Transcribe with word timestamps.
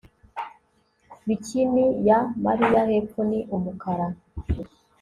Bikini 1.25 1.85
ya 2.07 2.19
Mariya 2.45 2.81
hepfo 2.89 3.19
ni 3.29 3.39
umukara 3.55 4.07